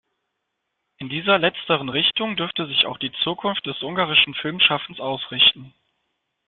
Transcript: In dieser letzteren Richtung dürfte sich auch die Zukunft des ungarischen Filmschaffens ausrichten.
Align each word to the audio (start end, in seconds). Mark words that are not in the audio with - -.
In 0.97 1.09
dieser 1.09 1.37
letzteren 1.37 1.87
Richtung 1.89 2.35
dürfte 2.35 2.65
sich 2.65 2.87
auch 2.87 2.97
die 2.97 3.11
Zukunft 3.23 3.67
des 3.67 3.83
ungarischen 3.83 4.33
Filmschaffens 4.33 4.99
ausrichten. 4.99 5.75